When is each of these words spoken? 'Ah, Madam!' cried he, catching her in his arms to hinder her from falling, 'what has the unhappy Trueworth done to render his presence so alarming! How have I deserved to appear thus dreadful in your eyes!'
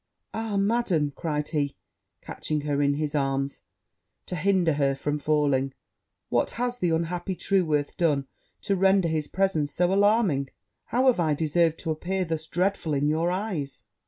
'Ah, 0.33 0.57
Madam!' 0.57 1.11
cried 1.15 1.49
he, 1.49 1.75
catching 2.21 2.61
her 2.61 2.81
in 2.81 2.95
his 2.95 3.13
arms 3.13 3.61
to 4.25 4.35
hinder 4.35 4.73
her 4.73 4.95
from 4.95 5.19
falling, 5.19 5.75
'what 6.29 6.49
has 6.57 6.79
the 6.79 6.89
unhappy 6.89 7.35
Trueworth 7.35 7.95
done 7.97 8.25
to 8.63 8.75
render 8.75 9.07
his 9.07 9.27
presence 9.27 9.71
so 9.71 9.93
alarming! 9.93 10.49
How 10.85 11.05
have 11.05 11.19
I 11.19 11.35
deserved 11.35 11.77
to 11.81 11.91
appear 11.91 12.25
thus 12.25 12.47
dreadful 12.47 12.95
in 12.95 13.09
your 13.09 13.29
eyes!' 13.29 13.83